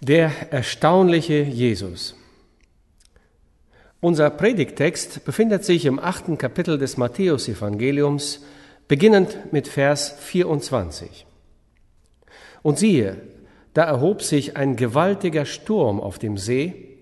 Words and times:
Der 0.00 0.52
erstaunliche 0.52 1.42
Jesus. 1.42 2.14
Unser 4.00 4.28
Predigtext 4.28 5.24
befindet 5.24 5.64
sich 5.64 5.86
im 5.86 5.98
achten 5.98 6.36
Kapitel 6.36 6.76
des 6.76 6.98
Matthäusevangeliums, 6.98 8.44
beginnend 8.88 9.52
mit 9.52 9.68
Vers 9.68 10.14
24. 10.20 11.24
Und 12.62 12.78
siehe, 12.78 13.16
da 13.72 13.84
erhob 13.84 14.20
sich 14.20 14.58
ein 14.58 14.76
gewaltiger 14.76 15.46
Sturm 15.46 15.98
auf 15.98 16.18
dem 16.18 16.36
See, 16.36 16.98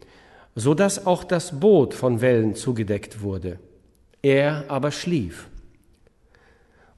so 0.55 0.75
dass 0.75 1.05
auch 1.05 1.25
das 1.25 1.59
Boot 1.59 1.95
von 1.95 2.21
Wellen 2.21 2.55
zugedeckt 2.55 3.23
wurde. 3.23 3.59
Er 4.23 4.67
aber 4.69 4.93
schlief. 4.93 5.49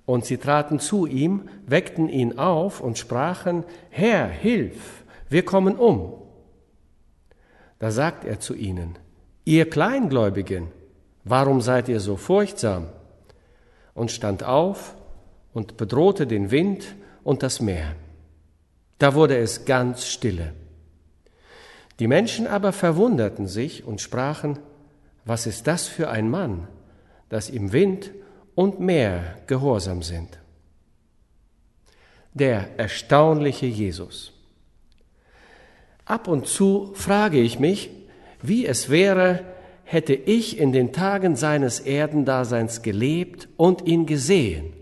Und 0.04 0.26
sie 0.26 0.36
traten 0.36 0.78
zu 0.78 1.06
ihm, 1.06 1.48
weckten 1.66 2.10
ihn 2.10 2.38
auf 2.38 2.82
und 2.82 2.98
sprachen, 2.98 3.64
Herr, 3.88 4.28
hilf! 4.28 4.95
Wir 5.28 5.44
kommen 5.44 5.76
um. 5.76 6.14
Da 7.78 7.90
sagt 7.90 8.24
er 8.24 8.40
zu 8.40 8.54
ihnen, 8.54 8.98
ihr 9.44 9.68
Kleingläubigen, 9.68 10.68
warum 11.24 11.60
seid 11.60 11.88
ihr 11.88 12.00
so 12.00 12.16
furchtsam? 12.16 12.88
Und 13.94 14.10
stand 14.10 14.44
auf 14.44 14.94
und 15.52 15.76
bedrohte 15.76 16.26
den 16.26 16.50
Wind 16.50 16.94
und 17.24 17.42
das 17.42 17.60
Meer. 17.60 17.94
Da 18.98 19.14
wurde 19.14 19.36
es 19.38 19.64
ganz 19.64 20.06
stille. 20.06 20.52
Die 21.98 22.08
Menschen 22.08 22.46
aber 22.46 22.72
verwunderten 22.72 23.46
sich 23.46 23.84
und 23.84 24.00
sprachen, 24.00 24.58
was 25.24 25.46
ist 25.46 25.66
das 25.66 25.88
für 25.88 26.10
ein 26.10 26.30
Mann, 26.30 26.68
dass 27.28 27.50
ihm 27.50 27.72
Wind 27.72 28.12
und 28.54 28.80
Meer 28.80 29.38
gehorsam 29.46 30.02
sind? 30.02 30.38
Der 32.34 32.78
erstaunliche 32.78 33.66
Jesus. 33.66 34.35
Ab 36.06 36.28
und 36.28 36.46
zu 36.46 36.92
frage 36.94 37.40
ich 37.40 37.58
mich, 37.58 37.90
wie 38.40 38.64
es 38.64 38.90
wäre, 38.90 39.44
hätte 39.82 40.14
ich 40.14 40.58
in 40.58 40.72
den 40.72 40.92
Tagen 40.92 41.34
seines 41.34 41.80
Erdendaseins 41.80 42.82
gelebt 42.82 43.48
und 43.56 43.86
ihn 43.86 44.06
gesehen, 44.06 44.72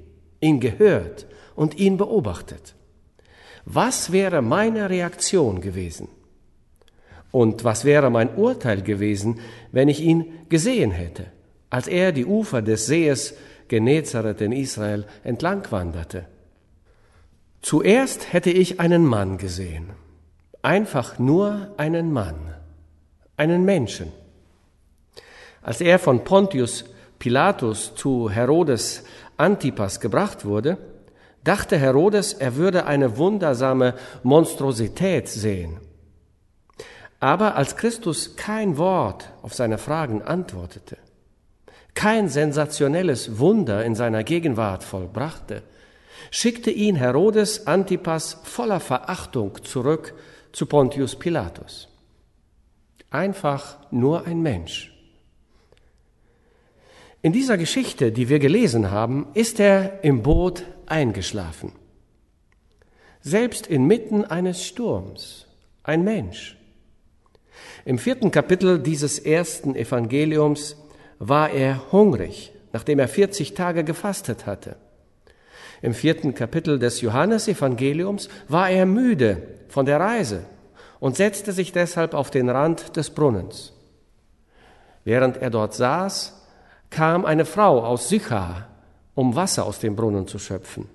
ihn 0.41 0.61
gehört 0.61 1.27
und 1.57 1.79
ihn 1.79 1.97
beobachtet. 1.97 2.75
Was 3.65 4.13
wäre 4.13 4.43
meine 4.43 4.91
Reaktion 4.91 5.63
gewesen? 5.63 6.09
Und 7.31 7.65
was 7.65 7.87
wäre 7.87 8.11
mein 8.11 8.35
Urteil 8.37 8.83
gewesen, 8.83 9.41
wenn 9.73 9.89
ich 9.89 10.01
ihn 10.01 10.27
gesehen 10.51 10.91
hätte, 10.91 11.27
als 11.71 11.89
er 11.89 12.13
die 12.13 12.27
Ufer 12.27 12.61
des 12.61 12.85
Sees 12.85 13.35
Genezareth 13.69 14.43
in 14.43 14.53
Israel 14.53 15.07
entlang 15.25 15.67
wanderte? 15.71 16.27
Zuerst 17.63 18.35
hätte 18.35 18.51
ich 18.51 18.79
einen 18.79 19.07
Mann 19.07 19.39
gesehen, 19.39 19.91
einfach 20.65 21.19
nur 21.19 21.69
einen 21.77 22.13
Mann, 22.13 22.55
einen 23.37 23.65
Menschen. 23.65 24.13
Als 25.63 25.81
er 25.81 25.99
von 25.99 26.25
Pontius 26.25 26.85
Pilatus 27.19 27.95
zu 27.95 28.31
Herodes 28.31 29.05
Antipas 29.37 30.01
gebracht 30.01 30.45
wurde, 30.45 30.79
dachte 31.43 31.79
Herodes, 31.79 32.33
er 32.33 32.57
würde 32.57 32.87
eine 32.87 33.19
wundersame 33.19 33.95
Monstrosität 34.23 35.29
sehen. 35.29 35.81
Aber 37.21 37.57
als 37.57 37.77
Christus 37.77 38.37
kein 38.37 38.77
Wort 38.79 39.31
auf 39.43 39.55
seine 39.55 39.79
Fragen 39.79 40.23
antwortete, 40.23 40.97
kein 41.95 42.29
sensationelles 42.29 43.39
Wunder 43.39 43.85
in 43.85 43.95
seiner 43.95 44.25
Gegenwart 44.25 44.83
vollbrachte, 44.83 45.63
schickte 46.31 46.71
ihn 46.71 46.97
Herodes 46.97 47.67
Antipas 47.67 48.41
voller 48.45 48.81
Verachtung 48.81 49.63
zurück 49.63 50.15
zu 50.55 50.67
Pontius 50.67 51.17
Pilatus. 51.17 51.89
Einfach 53.11 53.79
nur 53.91 54.27
ein 54.27 54.41
Mensch. 54.41 54.93
In 57.23 57.33
dieser 57.33 57.59
Geschichte, 57.59 58.13
die 58.13 58.29
wir 58.29 58.39
gelesen 58.39 58.91
haben, 58.91 59.27
ist 59.35 59.59
er 59.59 60.05
im 60.05 60.23
Boot 60.23 60.65
eingeschlafen. 60.87 61.73
Selbst 63.21 63.67
inmitten 63.67 64.25
eines 64.25 64.65
Sturms. 64.65 65.47
Ein 65.83 66.05
Mensch. 66.05 66.57
Im 67.85 67.99
vierten 67.99 68.31
Kapitel 68.31 68.79
dieses 68.79 69.19
ersten 69.19 69.75
Evangeliums 69.75 70.77
war 71.19 71.51
er 71.51 71.91
hungrig, 71.91 72.53
nachdem 72.73 72.99
er 72.99 73.09
40 73.09 73.55
Tage 73.55 73.83
gefastet 73.83 74.47
hatte. 74.47 74.77
Im 75.85 75.93
vierten 75.93 76.35
Kapitel 76.35 76.79
des 76.79 77.03
Johannesevangeliums 77.03 78.31
war 78.49 78.71
er 78.71 78.87
müde 78.87 79.43
von 79.69 79.85
der 79.85 80.01
Reise 80.01 80.47
und 80.99 81.15
setzte 81.15 81.53
sich 81.53 81.73
deshalb 81.73 82.15
auf 82.15 82.31
den 82.31 82.49
Rand 82.49 82.97
des 82.97 83.11
Brunnens. 83.11 83.75
Während 85.05 85.37
er 85.37 85.51
dort 85.51 85.75
saß, 85.75 86.41
kam 86.89 87.27
eine 87.27 87.45
Frau 87.45 87.85
aus 87.85 88.09
Sychar, 88.09 88.67
um 89.15 89.37
Wasser 89.37 89.67
aus 89.67 89.79
dem 89.79 89.95
Brunnen 89.95 90.27
zu 90.27 90.39
schöpfen. 90.39 90.89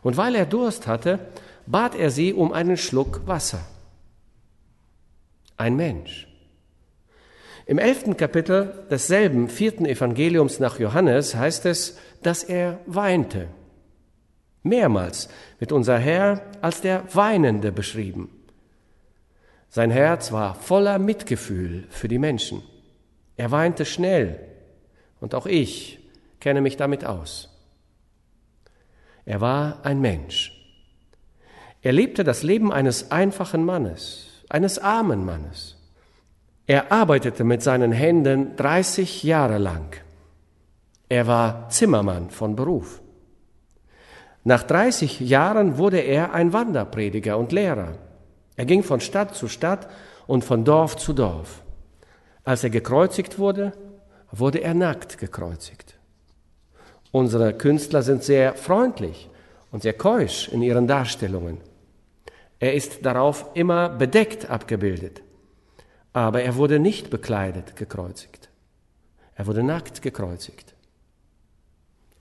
Und 0.00 0.16
weil 0.16 0.36
er 0.36 0.46
Durst 0.46 0.86
hatte, 0.86 1.18
bat 1.66 1.94
er 1.94 2.10
sie 2.10 2.32
um 2.32 2.50
einen 2.54 2.78
Schluck 2.78 3.20
Wasser. 3.26 3.60
Ein 5.58 5.76
Mensch. 5.76 6.28
Im 7.66 7.76
elften 7.76 8.16
Kapitel 8.16 8.86
desselben 8.90 9.50
vierten 9.50 9.84
Evangeliums 9.84 10.60
nach 10.60 10.78
Johannes 10.78 11.34
heißt 11.34 11.66
es, 11.66 11.98
dass 12.22 12.42
er 12.42 12.78
weinte. 12.86 13.48
Mehrmals 14.62 15.28
wird 15.58 15.72
unser 15.72 15.98
Herr 15.98 16.42
als 16.60 16.80
der 16.80 17.04
Weinende 17.14 17.72
beschrieben. 17.72 18.30
Sein 19.68 19.90
Herz 19.90 20.32
war 20.32 20.54
voller 20.54 20.98
Mitgefühl 20.98 21.84
für 21.88 22.08
die 22.08 22.18
Menschen. 22.18 22.62
Er 23.36 23.50
weinte 23.50 23.84
schnell 23.84 24.38
und 25.20 25.34
auch 25.34 25.46
ich 25.46 25.98
kenne 26.40 26.60
mich 26.60 26.76
damit 26.76 27.04
aus. 27.04 27.48
Er 29.24 29.40
war 29.40 29.84
ein 29.84 30.00
Mensch. 30.00 30.58
Er 31.80 31.92
lebte 31.92 32.22
das 32.22 32.42
Leben 32.42 32.72
eines 32.72 33.10
einfachen 33.10 33.64
Mannes, 33.64 34.44
eines 34.48 34.78
armen 34.78 35.24
Mannes. 35.24 35.76
Er 36.66 36.92
arbeitete 36.92 37.42
mit 37.42 37.62
seinen 37.62 37.92
Händen 37.92 38.56
30 38.56 39.24
Jahre 39.24 39.58
lang. 39.58 39.96
Er 41.08 41.26
war 41.26 41.68
Zimmermann 41.68 42.30
von 42.30 42.56
Beruf. 42.56 43.01
Nach 44.44 44.64
30 44.64 45.20
Jahren 45.20 45.78
wurde 45.78 46.00
er 46.00 46.32
ein 46.34 46.52
Wanderprediger 46.52 47.38
und 47.38 47.52
Lehrer. 47.52 47.98
Er 48.56 48.64
ging 48.64 48.82
von 48.82 49.00
Stadt 49.00 49.34
zu 49.34 49.48
Stadt 49.48 49.88
und 50.26 50.44
von 50.44 50.64
Dorf 50.64 50.96
zu 50.96 51.12
Dorf. 51.12 51.62
Als 52.44 52.64
er 52.64 52.70
gekreuzigt 52.70 53.38
wurde, 53.38 53.72
wurde 54.32 54.58
er 54.58 54.74
nackt 54.74 55.18
gekreuzigt. 55.18 55.98
Unsere 57.12 57.54
Künstler 57.54 58.02
sind 58.02 58.24
sehr 58.24 58.54
freundlich 58.54 59.30
und 59.70 59.82
sehr 59.82 59.92
keusch 59.92 60.48
in 60.48 60.62
ihren 60.62 60.88
Darstellungen. 60.88 61.58
Er 62.58 62.74
ist 62.74 63.04
darauf 63.04 63.50
immer 63.54 63.90
bedeckt 63.90 64.50
abgebildet, 64.50 65.22
aber 66.12 66.42
er 66.42 66.56
wurde 66.56 66.78
nicht 66.78 67.10
bekleidet 67.10 67.76
gekreuzigt. 67.76 68.50
Er 69.34 69.46
wurde 69.46 69.62
nackt 69.62 70.02
gekreuzigt. 70.02 70.74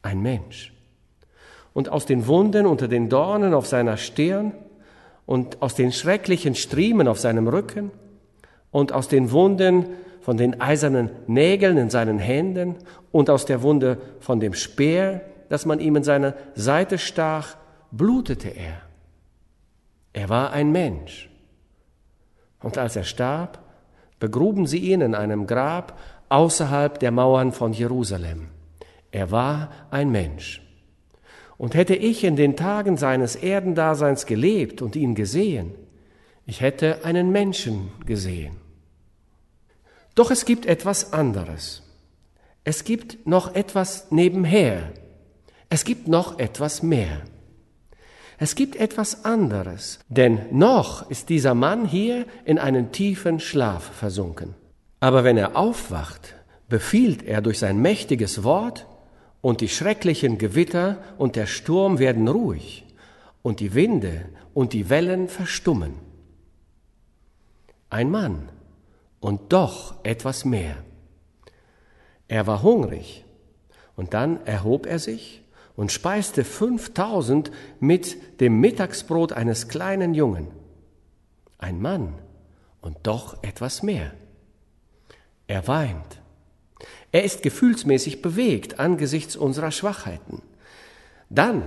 Ein 0.01 0.21
Mensch 0.21 0.73
und 1.73 1.89
aus 1.89 2.05
den 2.05 2.27
Wunden 2.27 2.65
unter 2.65 2.87
den 2.87 3.09
Dornen 3.09 3.53
auf 3.53 3.67
seiner 3.67 3.97
Stirn 3.97 4.53
und 5.25 5.61
aus 5.61 5.75
den 5.75 5.91
schrecklichen 5.91 6.55
Striemen 6.55 7.07
auf 7.07 7.19
seinem 7.19 7.47
Rücken 7.47 7.91
und 8.71 8.91
aus 8.91 9.07
den 9.07 9.31
Wunden 9.31 9.85
von 10.21 10.37
den 10.37 10.61
eisernen 10.61 11.09
Nägeln 11.27 11.77
in 11.77 11.89
seinen 11.89 12.19
Händen 12.19 12.75
und 13.11 13.29
aus 13.29 13.45
der 13.45 13.61
Wunde 13.63 13.97
von 14.19 14.39
dem 14.39 14.53
Speer, 14.53 15.21
das 15.49 15.65
man 15.65 15.79
ihm 15.79 15.95
in 15.95 16.03
seine 16.03 16.35
Seite 16.55 16.97
stach, 16.97 17.57
blutete 17.91 18.49
er. 18.49 18.81
Er 20.13 20.29
war 20.29 20.51
ein 20.51 20.71
Mensch. 20.71 21.29
Und 22.61 22.77
als 22.77 22.95
er 22.95 23.03
starb, 23.03 23.59
begruben 24.19 24.67
sie 24.67 24.77
ihn 24.77 25.01
in 25.01 25.15
einem 25.15 25.47
Grab 25.47 25.97
außerhalb 26.29 26.99
der 26.99 27.11
Mauern 27.11 27.51
von 27.51 27.73
Jerusalem. 27.73 28.49
Er 29.11 29.31
war 29.31 29.69
ein 29.89 30.11
Mensch. 30.11 30.61
Und 31.61 31.75
hätte 31.75 31.93
ich 31.93 32.23
in 32.23 32.35
den 32.35 32.55
Tagen 32.55 32.97
seines 32.97 33.35
Erdendaseins 33.35 34.25
gelebt 34.25 34.81
und 34.81 34.95
ihn 34.95 35.13
gesehen, 35.13 35.75
ich 36.47 36.59
hätte 36.59 37.05
einen 37.05 37.31
Menschen 37.31 37.91
gesehen. 38.03 38.55
Doch 40.15 40.31
es 40.31 40.45
gibt 40.45 40.65
etwas 40.65 41.13
anderes. 41.13 41.83
Es 42.63 42.83
gibt 42.83 43.27
noch 43.27 43.53
etwas 43.53 44.09
nebenher. 44.09 44.91
Es 45.69 45.85
gibt 45.85 46.07
noch 46.07 46.39
etwas 46.39 46.81
mehr. 46.81 47.21
Es 48.39 48.55
gibt 48.55 48.75
etwas 48.75 49.23
anderes, 49.23 49.99
denn 50.09 50.39
noch 50.49 51.11
ist 51.11 51.29
dieser 51.29 51.53
Mann 51.53 51.85
hier 51.85 52.25
in 52.43 52.57
einen 52.57 52.91
tiefen 52.91 53.39
Schlaf 53.39 53.83
versunken. 53.83 54.55
Aber 54.99 55.23
wenn 55.23 55.37
er 55.37 55.55
aufwacht, 55.55 56.33
befiehlt 56.69 57.21
er 57.21 57.41
durch 57.41 57.59
sein 57.59 57.77
mächtiges 57.77 58.43
Wort, 58.43 58.87
und 59.41 59.61
die 59.61 59.69
schrecklichen 59.69 60.37
Gewitter 60.37 61.01
und 61.17 61.35
der 61.35 61.47
Sturm 61.47 61.99
werden 61.99 62.27
ruhig 62.27 62.85
und 63.41 63.59
die 63.59 63.73
Winde 63.73 64.29
und 64.53 64.73
die 64.73 64.89
Wellen 64.89 65.27
verstummen. 65.27 65.93
ein 67.89 68.09
Mann 68.09 68.49
und 69.19 69.51
doch 69.51 70.03
etwas 70.03 70.45
mehr. 70.45 70.77
Er 72.27 72.47
war 72.47 72.63
hungrig, 72.63 73.25
und 73.95 74.13
dann 74.13 74.45
erhob 74.45 74.85
er 74.85 74.99
sich 74.99 75.43
und 75.75 75.91
speiste 75.91 76.43
fünftausend 76.43 77.51
mit 77.79 78.39
dem 78.41 78.59
Mittagsbrot 78.59 79.33
eines 79.33 79.67
kleinen 79.67 80.13
Jungen. 80.13 80.47
Ein 81.57 81.81
Mann 81.81 82.15
und 82.81 82.97
doch 83.03 83.43
etwas 83.43 83.83
mehr. 83.83 84.13
Er 85.47 85.67
weint. 85.67 86.20
Er 87.11 87.23
ist 87.23 87.43
gefühlsmäßig 87.43 88.21
bewegt 88.21 88.79
angesichts 88.79 89.35
unserer 89.35 89.71
Schwachheiten. 89.71 90.41
Dann, 91.29 91.63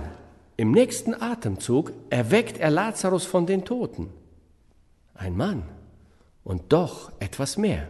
im 0.57 0.71
nächsten 0.71 1.13
Atemzug, 1.13 1.91
erweckt 2.09 2.57
er 2.57 2.71
Lazarus 2.71 3.25
von 3.25 3.45
den 3.45 3.65
Toten. 3.65 4.09
Ein 5.13 5.35
Mann 5.37 5.63
und 6.43 6.73
doch 6.73 7.11
etwas 7.19 7.57
mehr. 7.57 7.87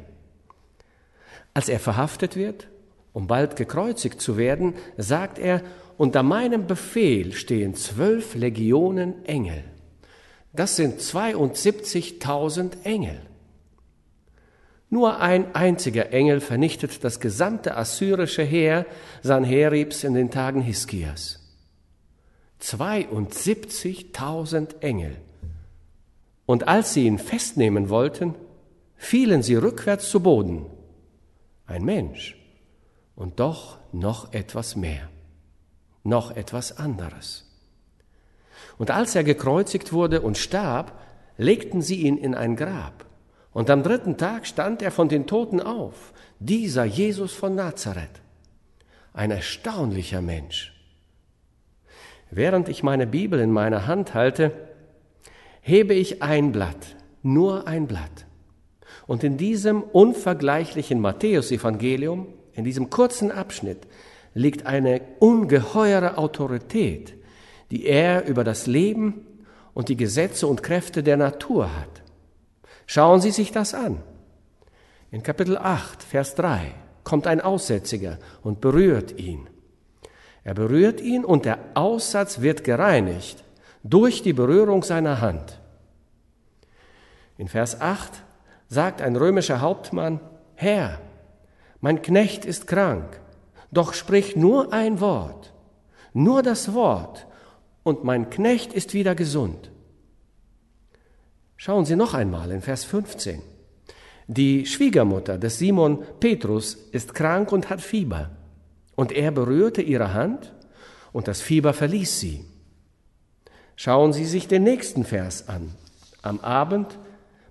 Als 1.54 1.70
er 1.70 1.80
verhaftet 1.80 2.36
wird, 2.36 2.68
um 3.14 3.28
bald 3.28 3.56
gekreuzigt 3.56 4.20
zu 4.20 4.36
werden, 4.36 4.74
sagt 4.98 5.40
er, 5.40 5.62
unter 5.98 6.24
meinem 6.24 6.68
Befehl 6.68 7.32
stehen 7.32 7.76
zwölf 7.76 8.36
Legionen 8.36 9.24
Engel. 9.26 9.64
Das 10.52 10.76
sind 10.76 11.00
72.000 11.00 12.84
Engel. 12.84 13.22
Nur 14.96 15.20
ein 15.20 15.54
einziger 15.54 16.14
Engel 16.14 16.40
vernichtet 16.40 17.04
das 17.04 17.20
gesamte 17.20 17.76
assyrische 17.76 18.44
Heer 18.44 18.86
Sanheribs 19.24 20.06
in 20.06 20.14
den 20.14 20.32
Tagen 20.32 20.62
Hiskias. 20.62 21.42
72.000 22.62 24.80
Engel. 24.80 25.18
Und 26.46 26.70
als 26.70 26.94
sie 26.94 27.08
ihn 27.08 27.20
festnehmen 27.20 27.90
wollten, 27.90 28.36
fielen 28.96 29.44
sie 29.44 29.56
rückwärts 29.56 30.10
zu 30.10 30.22
Boden. 30.22 30.66
Ein 31.68 31.84
Mensch 31.84 32.38
und 33.18 33.42
doch 33.42 33.80
noch 33.92 34.32
etwas 34.32 34.78
mehr, 34.78 35.10
noch 36.06 36.34
etwas 36.34 36.78
anderes. 36.78 37.44
Und 38.78 38.92
als 38.92 39.14
er 39.14 39.26
gekreuzigt 39.26 39.92
wurde 39.92 40.22
und 40.22 40.38
starb, 40.38 40.98
legten 41.36 41.82
sie 41.82 42.04
ihn 42.04 42.18
in 42.18 42.34
ein 42.34 42.56
Grab. 42.56 43.05
Und 43.56 43.70
am 43.70 43.84
dritten 43.84 44.18
Tag 44.18 44.46
stand 44.46 44.82
er 44.82 44.92
von 44.92 45.08
den 45.08 45.28
Toten 45.28 45.62
auf, 45.62 46.12
dieser 46.40 46.84
Jesus 46.84 47.32
von 47.32 47.56
Nazareth. 47.56 48.22
Ein 49.14 49.32
erstaunlicher 49.32 50.20
Mensch. 50.22 50.74
Während 52.30 52.68
ich 52.68 52.84
meine 52.84 53.08
Bibel 53.08 53.40
in 53.40 53.52
meiner 53.52 53.88
Hand 53.88 54.14
halte, 54.14 54.52
hebe 55.62 55.94
ich 55.94 56.22
ein 56.22 56.52
Blatt, 56.52 56.98
nur 57.24 57.66
ein 57.66 57.88
Blatt. 57.88 58.26
Und 59.08 59.24
in 59.24 59.38
diesem 59.38 59.84
unvergleichlichen 59.84 61.00
Matthäusevangelium, 61.00 62.28
in 62.52 62.66
diesem 62.66 62.90
kurzen 62.90 63.32
Abschnitt, 63.32 63.88
liegt 64.34 64.66
eine 64.66 65.00
ungeheure 65.20 66.18
Autorität, 66.18 67.14
die 67.72 67.86
er 67.86 68.28
über 68.28 68.44
das 68.44 68.68
Leben 68.68 69.26
und 69.74 69.88
die 69.88 69.96
Gesetze 69.96 70.46
und 70.46 70.62
Kräfte 70.62 71.04
der 71.04 71.16
Natur 71.16 71.74
hat. 71.74 72.05
Schauen 72.86 73.22
Sie 73.22 73.32
sich 73.32 73.52
das 73.52 73.74
an. 73.74 74.02
In 75.12 75.24
Kapitel 75.24 75.58
8, 75.58 76.04
Vers 76.04 76.36
3 76.36 76.74
kommt 77.04 77.28
ein 77.28 77.42
Aussätziger 77.42 78.18
und 78.42 78.62
berührt 78.62 79.18
ihn. 79.20 79.48
Er 80.44 80.54
berührt 80.54 81.02
ihn 81.02 81.26
und 81.26 81.46
der 81.46 81.58
Aussatz 81.74 82.42
wird 82.42 82.64
gereinigt 82.64 83.44
durch 83.84 84.22
die 84.22 84.34
Berührung 84.34 84.84
seiner 84.84 85.22
Hand. 85.22 85.60
In 87.38 87.48
Vers 87.48 87.82
8 87.82 88.12
sagt 88.68 89.02
ein 89.02 89.16
römischer 89.16 89.62
Hauptmann, 89.62 90.20
Herr, 90.56 91.00
mein 91.82 92.02
Knecht 92.02 92.46
ist 92.46 92.68
krank, 92.68 93.20
doch 93.72 93.94
sprich 93.94 94.36
nur 94.36 94.74
ein 94.74 95.00
Wort, 95.00 95.54
nur 96.14 96.44
das 96.44 96.74
Wort, 96.74 97.28
und 97.84 98.04
mein 98.04 98.30
Knecht 98.30 98.74
ist 98.74 98.94
wieder 98.94 99.16
gesund. 99.16 99.72
Schauen 101.66 101.86
Sie 101.86 101.96
noch 101.96 102.14
einmal 102.14 102.52
in 102.52 102.62
Vers 102.62 102.84
15. 102.84 103.42
Die 104.28 104.68
Schwiegermutter 104.68 105.40
des 105.40 105.58
Simon 105.58 106.04
Petrus 106.20 106.76
ist 106.92 107.16
krank 107.16 107.52
und 107.52 107.72
hat 107.72 107.82
Fieber. 107.82 108.30
Und 108.94 109.12
er 109.12 109.32
berührte 109.32 109.82
ihre 109.82 110.14
Hand 110.14 110.54
und 111.12 111.28
das 111.28 111.42
Fieber 111.42 111.74
verließ 111.74 112.20
sie. 112.20 112.46
Schauen 113.76 114.14
Sie 114.14 114.26
sich 114.26 114.48
den 114.48 114.62
nächsten 114.62 115.06
Vers 115.06 115.50
an. 115.50 115.72
Am 116.22 116.40
Abend 116.42 117.00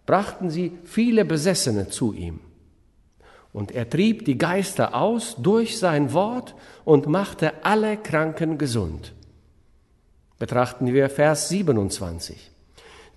brachten 0.07 0.49
sie 0.49 0.79
viele 0.85 1.25
Besessene 1.25 1.89
zu 1.89 2.13
ihm. 2.13 2.39
Und 3.53 3.73
er 3.73 3.91
trieb 3.91 4.27
die 4.27 4.39
Geister 4.39 4.95
aus 4.95 5.35
durch 5.41 5.77
sein 5.77 6.13
Wort 6.13 6.55
und 6.85 7.09
machte 7.09 7.65
alle 7.65 7.97
Kranken 7.97 8.59
gesund. 8.59 9.13
Betrachten 10.39 10.95
wir 10.95 11.11
Vers 11.11 11.49
27. 11.49 12.54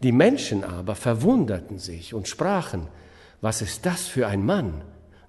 Die 0.03 0.11
Menschen 0.11 0.63
aber 0.63 0.95
verwunderten 0.95 1.79
sich 1.79 2.13
und 2.13 2.27
sprachen, 2.27 2.87
was 3.41 3.61
ist 3.61 3.85
das 3.85 4.07
für 4.07 4.27
ein 4.27 4.45
Mann, 4.45 4.83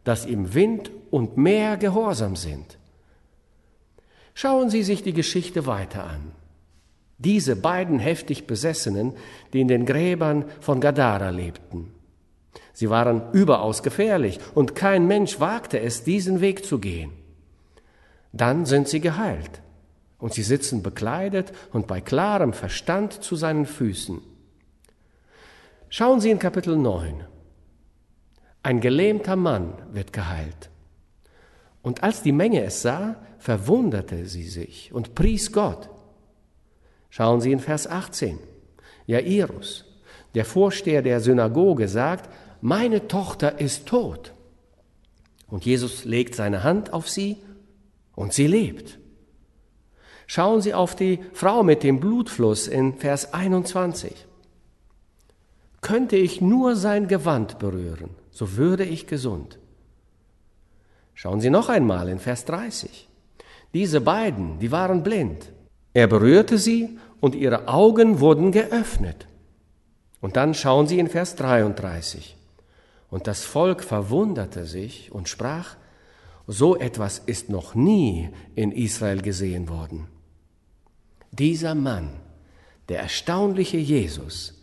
dass 0.05 0.27
ihm 0.27 0.55
Wind 0.55 0.91
und 1.11 1.37
Meer 1.37 1.77
gehorsam 1.77 2.37
sind? 2.37 2.79
Schauen 4.35 4.71
Sie 4.71 4.83
sich 4.83 5.03
die 5.03 5.13
Geschichte 5.13 5.67
weiter 5.67 6.05
an. 6.05 6.33
Diese 7.19 7.57
beiden 7.57 7.99
heftig 7.99 8.47
Besessenen, 8.47 9.15
die 9.53 9.61
in 9.61 9.69
den 9.69 9.85
Gräbern 9.85 10.45
von 10.61 10.81
Gadara 10.81 11.31
lebten. 11.31 11.93
Sie 12.73 12.89
waren 12.91 13.33
überaus 13.33 13.83
gefährlich 13.83 14.39
und 14.55 14.77
kein 14.77 15.09
Mensch 15.09 15.41
wagte 15.41 15.81
es, 15.81 16.05
diesen 16.05 16.41
Weg 16.41 16.65
zu 16.65 16.79
gehen. 16.79 17.11
Dann 18.33 18.67
sind 18.67 18.87
sie 18.87 19.01
geheilt 19.01 19.63
und 20.19 20.33
sie 20.33 20.45
sitzen 20.45 20.83
bekleidet 20.85 21.53
und 21.73 21.89
bei 21.89 22.01
klarem 22.01 22.53
Verstand 22.53 23.13
zu 23.13 23.35
seinen 23.35 23.67
Füßen. 23.67 24.21
Schauen 25.91 26.21
Sie 26.21 26.31
in 26.31 26.39
Kapitel 26.39 26.77
9. 26.77 27.25
Ein 28.63 28.81
gelähmter 28.81 29.37
Mann 29.37 29.73
wird 29.91 30.13
geheilt. 30.13 30.69
Und 31.81 32.03
als 32.03 32.23
die 32.23 32.33
Menge 32.33 32.63
es 32.63 32.83
sah, 32.83 33.17
verwunderte 33.39 34.27
sie 34.27 34.47
sich 34.47 34.93
und 34.93 35.15
pries 35.15 35.51
Gott. 35.51 35.89
Schauen 37.09 37.41
Sie 37.41 37.53
in 37.53 37.61
Vers 37.61 37.87
18. 37.87 38.39
Jairus, 39.07 39.87
der 40.35 40.45
Vorsteher 40.45 41.01
der 41.01 41.21
Synagoge, 41.21 41.89
sagt, 41.89 42.29
meine 42.61 43.09
Tochter 43.09 43.59
ist 43.59 43.87
tot. 43.87 44.35
Und 45.47 45.65
Jesus 45.65 46.05
legt 46.05 46.35
seine 46.35 46.65
Hand 46.65 46.93
auf 46.93 47.09
sie 47.09 47.39
und 48.15 48.35
sie 48.35 48.47
lebt. 48.47 48.99
Schauen 50.27 50.61
Sie 50.61 50.75
auf 50.75 50.95
die 50.95 51.21
Frau 51.33 51.63
mit 51.63 51.83
dem 51.83 52.01
Blutfluss 52.01 52.69
in 52.69 52.99
Vers 52.99 53.33
21. 53.33 54.28
Könnte 55.81 56.17
ich 56.17 56.41
nur 56.41 56.77
sein 56.77 57.09
Gewand 57.09 57.59
berühren, 57.59 58.11
so 58.31 58.57
würde 58.57 58.85
ich 58.85 59.07
gesund. 59.07 59.59
Schauen 61.15 61.41
Sie 61.41 61.51
noch 61.51 61.69
einmal 61.69 62.09
in 62.09 62.19
Vers 62.19 62.45
30. 62.45 63.09
Diese 63.75 64.01
beiden, 64.01 64.59
die 64.59 64.73
waren 64.73 65.03
blind. 65.03 65.53
Er 65.93 66.07
berührte 66.07 66.59
sie 66.59 66.99
und 67.21 67.35
ihre 67.35 67.69
Augen 67.69 68.21
wurden 68.21 68.53
geöffnet. 68.53 69.27
Und 70.21 70.37
dann 70.37 70.55
schauen 70.55 70.87
Sie 70.87 70.99
in 70.99 71.09
Vers 71.09 71.37
33. 71.37 72.37
Und 73.11 73.27
das 73.27 73.45
Volk 73.45 73.83
verwunderte 73.83 74.65
sich 74.65 75.13
und 75.13 75.29
sprach, 75.29 75.77
so 76.47 76.77
etwas 76.77 77.19
ist 77.19 77.51
noch 77.51 77.75
nie 77.75 78.31
in 78.55 78.73
Israel 78.73 79.21
gesehen 79.21 79.69
worden. 79.69 80.07
Dieser 81.31 81.75
Mann, 81.75 82.11
der 82.89 83.01
erstaunliche 83.01 83.77
Jesus, 83.77 84.58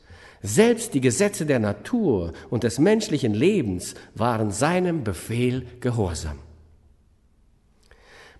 selbst 0.46 0.94
die 0.94 1.02
Gesetze 1.02 1.46
der 1.46 1.60
Natur 1.60 2.34
und 2.50 2.64
des 2.64 2.80
menschlichen 2.80 3.34
Lebens 3.34 3.96
waren 4.14 4.52
seinem 4.52 5.04
Befehl 5.04 5.66
gehorsam. 5.80 6.40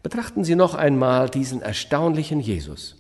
Betrachten 0.04 0.44
Sie 0.44 0.56
noch 0.56 0.76
einmal 0.76 1.30
diesen 1.30 1.62
erstaunlichen 1.62 2.40
Jesus. 2.40 2.96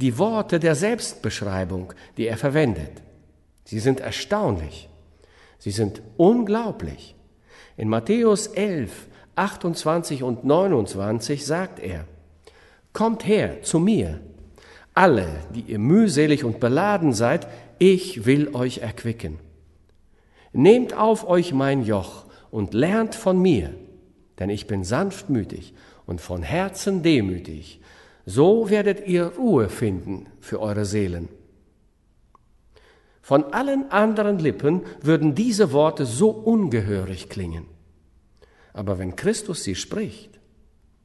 Die 0.00 0.18
Worte 0.18 0.60
der 0.60 0.76
Selbstbeschreibung, 0.76 1.92
die 2.16 2.26
er 2.26 2.36
verwendet, 2.36 3.02
sie 3.64 3.80
sind 3.80 4.00
erstaunlich, 4.00 4.88
sie 5.58 5.72
sind 5.72 6.00
unglaublich. 6.16 7.16
In 7.76 7.88
Matthäus 7.88 8.46
11, 8.46 9.08
28 9.34 10.22
und 10.22 10.44
29 10.44 11.44
sagt 11.44 11.80
er, 11.80 12.06
Kommt 12.92 13.26
her 13.26 13.62
zu 13.62 13.78
mir, 13.78 14.20
alle, 14.94 15.28
die 15.54 15.62
ihr 15.62 15.78
mühselig 15.78 16.44
und 16.44 16.60
beladen 16.60 17.12
seid, 17.12 17.46
ich 17.80 18.26
will 18.26 18.54
euch 18.54 18.78
erquicken. 18.78 19.38
Nehmt 20.52 20.94
auf 20.94 21.26
euch 21.26 21.52
mein 21.52 21.82
Joch 21.82 22.26
und 22.50 22.74
lernt 22.74 23.14
von 23.14 23.40
mir, 23.40 23.74
denn 24.38 24.50
ich 24.50 24.66
bin 24.66 24.84
sanftmütig 24.84 25.74
und 26.06 26.20
von 26.20 26.42
Herzen 26.42 27.02
demütig. 27.02 27.80
So 28.26 28.68
werdet 28.68 29.08
ihr 29.08 29.32
Ruhe 29.38 29.70
finden 29.70 30.26
für 30.40 30.60
eure 30.60 30.84
Seelen. 30.84 31.28
Von 33.22 33.44
allen 33.44 33.90
anderen 33.90 34.38
Lippen 34.38 34.82
würden 35.00 35.34
diese 35.34 35.72
Worte 35.72 36.04
so 36.04 36.30
ungehörig 36.30 37.30
klingen. 37.30 37.64
Aber 38.74 38.98
wenn 38.98 39.16
Christus 39.16 39.64
sie 39.64 39.74
spricht, 39.74 40.38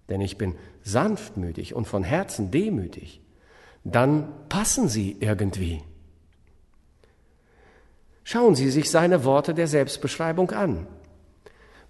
denn 0.09 0.19
ich 0.19 0.37
bin 0.37 0.55
sanftmütig 0.81 1.73
und 1.73 1.87
von 1.87 2.03
Herzen 2.03 2.51
demütig, 2.51 3.21
dann 3.85 4.27
passen 4.49 4.89
sie 4.89 5.15
irgendwie. 5.19 5.81
Schauen 8.27 8.55
Sie 8.55 8.71
sich 8.71 8.89
seine 8.89 9.23
Worte 9.23 9.53
der 9.53 9.67
Selbstbeschreibung 9.67 10.49
an. 10.49 10.87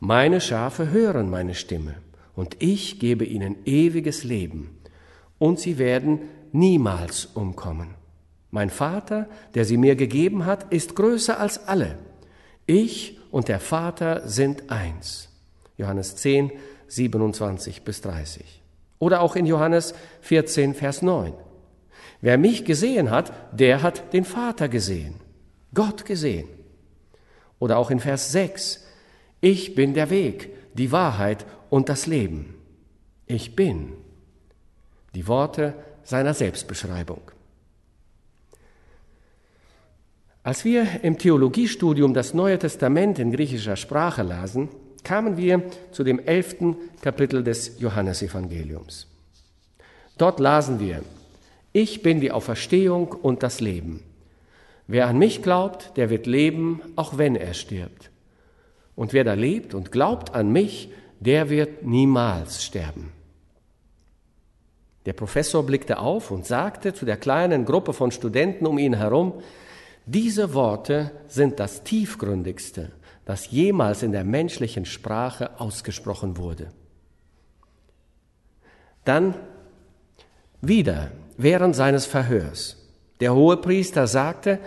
Meine 0.02 0.42
Schafe 0.42 0.92
hören 0.92 1.30
meine 1.30 1.56
Stimme, 1.56 1.96
und 2.36 2.58
ich 2.60 3.00
gebe 3.00 3.24
ihnen 3.24 3.56
ewiges 3.64 4.26
Leben, 4.26 4.78
und 5.40 5.62
sie 5.62 5.78
werden 5.78 6.24
niemals 6.52 7.26
umkommen. 7.26 7.96
Mein 8.52 8.70
Vater, 8.70 9.30
der 9.54 9.64
sie 9.64 9.78
mir 9.78 9.96
gegeben 9.96 10.46
hat, 10.46 10.74
ist 10.74 10.98
größer 10.98 11.40
als 11.40 11.70
alle. 11.70 11.98
Ich 12.66 13.18
und 13.32 13.48
der 13.48 13.62
Vater 13.62 14.28
sind 14.28 14.70
eins. 14.70 15.30
Johannes 15.78 16.18
10, 16.18 16.52
27 16.90 17.84
bis 17.84 18.02
30. 18.02 18.62
Oder 19.00 19.22
auch 19.22 19.38
in 19.38 19.46
Johannes 19.46 19.94
14, 20.20 20.74
Vers 20.74 21.02
9. 21.02 21.32
Wer 22.20 22.38
mich 22.38 22.66
gesehen 22.66 23.10
hat, 23.10 23.32
der 23.54 23.82
hat 23.82 24.12
den 24.12 24.26
Vater 24.26 24.68
gesehen, 24.68 25.16
Gott 25.74 26.06
gesehen. 26.06 26.48
Oder 27.60 27.78
auch 27.78 27.92
in 27.92 28.00
Vers 28.00 28.32
6. 28.32 28.86
Ich 29.42 29.76
bin 29.76 29.94
der 29.94 30.10
Weg, 30.10 30.50
die 30.74 30.92
Wahrheit 30.92 31.46
und 31.70 31.90
das 31.90 32.08
Leben. 32.08 32.56
Ich 33.26 33.56
bin. 33.56 33.94
Die 35.14 35.28
Worte 35.28 35.74
seiner 36.04 36.34
Selbstbeschreibung. 36.34 37.22
Als 40.44 40.64
wir 40.64 41.04
im 41.04 41.18
Theologiestudium 41.18 42.14
das 42.14 42.36
Neue 42.36 42.60
Testament 42.60 43.18
in 43.18 43.32
griechischer 43.32 43.76
Sprache 43.76 44.22
lasen, 44.22 44.70
kamen 45.04 45.38
wir 45.38 45.64
zu 45.92 46.04
dem 46.04 46.20
elften 46.20 46.76
Kapitel 47.02 47.44
des 47.44 47.80
Johannesevangeliums. 47.80 49.08
Dort 50.18 50.40
lasen 50.40 50.80
wir, 50.80 51.02
ich 51.74 52.04
bin 52.04 52.22
die 52.22 52.32
Auferstehung 52.32 53.08
und 53.08 53.42
das 53.42 53.60
Leben. 53.60 54.04
Wer 54.88 55.08
an 55.08 55.18
mich 55.18 55.42
glaubt, 55.42 55.98
der 55.98 56.10
wird 56.10 56.28
leben, 56.28 56.82
auch 56.96 57.18
wenn 57.18 57.36
er 57.36 57.54
stirbt. 57.54 58.12
Und 58.96 59.14
wer 59.14 59.24
da 59.24 59.34
lebt 59.34 59.74
und 59.74 59.92
glaubt 59.92 60.34
an 60.34 60.52
mich, 60.52 60.90
der 61.20 61.50
wird 61.50 61.84
niemals 61.84 62.64
sterben. 62.64 63.12
Der 65.06 65.14
Professor 65.14 65.64
blickte 65.64 66.00
auf 66.00 66.32
und 66.32 66.46
sagte 66.46 66.94
zu 66.94 67.06
der 67.06 67.18
kleinen 67.18 67.66
Gruppe 67.66 67.94
von 67.94 68.12
Studenten 68.12 68.66
um 68.66 68.78
ihn 68.78 68.96
herum, 68.96 69.34
diese 70.06 70.54
Worte 70.54 71.12
sind 71.28 71.60
das 71.60 71.84
tiefgründigste, 71.84 72.92
das 73.26 73.50
jemals 73.50 74.04
in 74.04 74.12
der 74.12 74.24
menschlichen 74.24 74.86
Sprache 74.86 75.60
ausgesprochen 75.60 76.38
wurde. 76.38 76.70
Dann 79.04 79.36
wieder 80.62 81.12
während 81.38 81.76
seines 81.76 82.06
Verhörs. 82.06 82.85
Der 83.20 83.34
Hohepriester 83.34 84.08
sagte, 84.08 84.60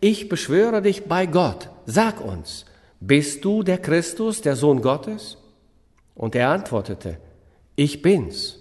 ich 0.00 0.28
beschwöre 0.28 0.82
dich 0.82 1.04
bei 1.04 1.26
Gott, 1.26 1.70
sag 1.86 2.20
uns, 2.20 2.66
bist 3.00 3.44
du 3.44 3.62
der 3.62 3.78
Christus, 3.78 4.40
der 4.40 4.56
Sohn 4.56 4.82
Gottes? 4.82 5.38
Und 6.14 6.34
er 6.34 6.50
antwortete, 6.50 7.18
ich 7.76 8.02
bin's. 8.02 8.60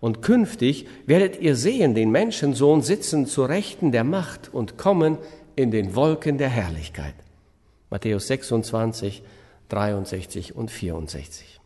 Und 0.00 0.22
künftig 0.22 0.86
werdet 1.06 1.40
ihr 1.40 1.54
sehen 1.56 1.94
den 1.94 2.10
Menschensohn 2.10 2.80
sitzen 2.82 3.26
zur 3.26 3.50
Rechten 3.50 3.92
der 3.92 4.04
Macht 4.04 4.52
und 4.52 4.78
kommen 4.78 5.18
in 5.56 5.70
den 5.70 5.94
Wolken 5.94 6.38
der 6.38 6.48
Herrlichkeit. 6.48 7.14
Matthäus 7.90 8.28
26, 8.28 9.22
63 9.68 10.56
und 10.56 10.70
64. 10.70 11.60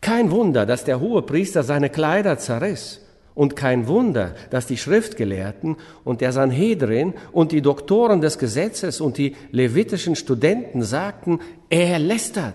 Kein 0.00 0.30
Wunder, 0.30 0.64
dass 0.66 0.84
der 0.84 1.00
hohe 1.00 1.22
Priester 1.22 1.62
seine 1.62 1.90
Kleider 1.90 2.38
zerriss. 2.38 3.03
Und 3.34 3.56
kein 3.56 3.88
Wunder, 3.88 4.34
dass 4.50 4.66
die 4.66 4.76
Schriftgelehrten 4.76 5.76
und 6.04 6.20
der 6.20 6.32
Sanhedrin 6.32 7.14
und 7.32 7.50
die 7.50 7.62
Doktoren 7.62 8.20
des 8.20 8.38
Gesetzes 8.38 9.00
und 9.00 9.18
die 9.18 9.34
levitischen 9.50 10.14
Studenten 10.14 10.82
sagten, 10.82 11.40
er 11.68 11.98
lästert. 11.98 12.54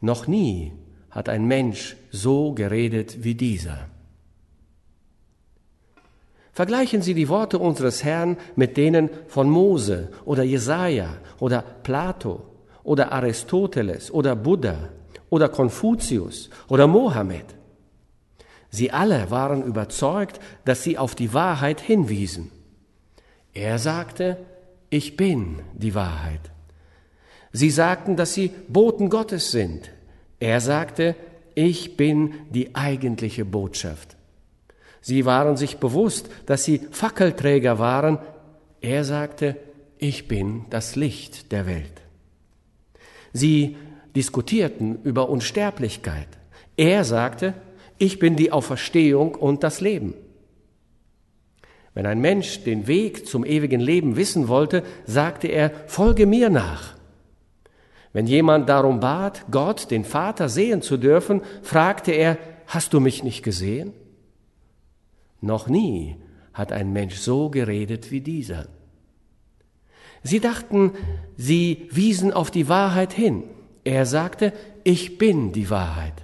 Noch 0.00 0.26
nie 0.26 0.72
hat 1.10 1.28
ein 1.28 1.46
Mensch 1.46 1.96
so 2.10 2.52
geredet 2.52 3.22
wie 3.22 3.34
dieser. 3.34 3.88
Vergleichen 6.52 7.00
Sie 7.00 7.14
die 7.14 7.28
Worte 7.28 7.58
unseres 7.58 8.04
Herrn 8.04 8.36
mit 8.56 8.76
denen 8.76 9.08
von 9.26 9.48
Mose 9.48 10.08
oder 10.24 10.42
Jesaja 10.42 11.16
oder 11.38 11.62
Plato 11.62 12.42
oder 12.84 13.12
Aristoteles 13.12 14.10
oder 14.10 14.36
Buddha 14.36 14.90
oder 15.30 15.48
Konfuzius 15.48 16.50
oder 16.68 16.86
Mohammed. 16.86 17.46
Sie 18.74 18.90
alle 18.90 19.30
waren 19.30 19.62
überzeugt, 19.62 20.40
dass 20.64 20.82
sie 20.82 20.96
auf 20.96 21.14
die 21.14 21.34
Wahrheit 21.34 21.80
hinwiesen. 21.80 22.50
Er 23.52 23.78
sagte, 23.78 24.38
ich 24.88 25.16
bin 25.18 25.60
die 25.74 25.94
Wahrheit. 25.94 26.40
Sie 27.52 27.70
sagten, 27.70 28.16
dass 28.16 28.32
sie 28.32 28.50
Boten 28.68 29.10
Gottes 29.10 29.50
sind. 29.50 29.90
Er 30.40 30.62
sagte, 30.62 31.14
ich 31.54 31.98
bin 31.98 32.32
die 32.50 32.74
eigentliche 32.74 33.44
Botschaft. 33.44 34.16
Sie 35.02 35.26
waren 35.26 35.58
sich 35.58 35.76
bewusst, 35.76 36.30
dass 36.46 36.64
sie 36.64 36.80
Fackelträger 36.90 37.78
waren. 37.78 38.18
Er 38.80 39.04
sagte, 39.04 39.56
ich 39.98 40.28
bin 40.28 40.64
das 40.70 40.96
Licht 40.96 41.52
der 41.52 41.66
Welt. 41.66 42.00
Sie 43.34 43.76
diskutierten 44.16 45.02
über 45.02 45.28
Unsterblichkeit. 45.28 46.28
Er 46.78 47.04
sagte, 47.04 47.52
ich 48.02 48.18
bin 48.18 48.34
die 48.34 48.50
Auferstehung 48.50 49.36
und 49.36 49.62
das 49.62 49.80
Leben. 49.80 50.14
Wenn 51.94 52.04
ein 52.04 52.20
Mensch 52.20 52.64
den 52.64 52.88
Weg 52.88 53.28
zum 53.28 53.44
ewigen 53.44 53.80
Leben 53.80 54.16
wissen 54.16 54.48
wollte, 54.48 54.82
sagte 55.06 55.46
er, 55.46 55.70
folge 55.86 56.26
mir 56.26 56.50
nach. 56.50 56.96
Wenn 58.12 58.26
jemand 58.26 58.68
darum 58.68 58.98
bat, 58.98 59.44
Gott, 59.52 59.92
den 59.92 60.04
Vater, 60.04 60.48
sehen 60.48 60.82
zu 60.82 60.96
dürfen, 60.96 61.42
fragte 61.62 62.10
er, 62.10 62.38
hast 62.66 62.92
du 62.92 62.98
mich 62.98 63.22
nicht 63.22 63.44
gesehen? 63.44 63.92
Noch 65.40 65.68
nie 65.68 66.16
hat 66.52 66.72
ein 66.72 66.92
Mensch 66.92 67.18
so 67.18 67.50
geredet 67.50 68.10
wie 68.10 68.20
dieser. 68.20 68.66
Sie 70.24 70.40
dachten, 70.40 70.90
sie 71.36 71.86
wiesen 71.92 72.32
auf 72.32 72.50
die 72.50 72.68
Wahrheit 72.68 73.12
hin. 73.12 73.44
Er 73.84 74.06
sagte, 74.06 74.52
ich 74.82 75.18
bin 75.18 75.52
die 75.52 75.70
Wahrheit. 75.70 76.14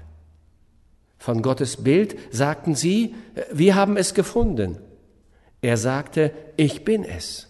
Von 1.18 1.42
Gottes 1.42 1.82
Bild 1.82 2.16
sagten 2.30 2.74
sie, 2.74 3.14
wir 3.52 3.74
haben 3.74 3.96
es 3.96 4.14
gefunden. 4.14 4.78
Er 5.60 5.76
sagte, 5.76 6.32
ich 6.56 6.84
bin 6.84 7.04
es. 7.04 7.48